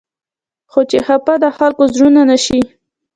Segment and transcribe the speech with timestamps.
[0.71, 2.59] خو چې خفه د خلقو زړونه نه شي